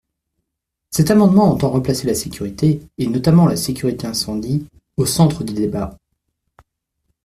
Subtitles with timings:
[0.89, 5.95] Cet amendement entend replacer la sécurité, et notamment la sécurité incendie, au centre du débat.